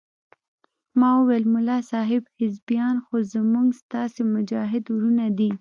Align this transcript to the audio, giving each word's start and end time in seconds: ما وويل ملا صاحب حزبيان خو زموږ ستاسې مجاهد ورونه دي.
ما 0.99 1.09
وويل 1.17 1.45
ملا 1.55 1.77
صاحب 1.91 2.23
حزبيان 2.39 2.95
خو 3.05 3.15
زموږ 3.33 3.67
ستاسې 3.81 4.21
مجاهد 4.35 4.83
ورونه 4.93 5.25
دي. 5.37 5.49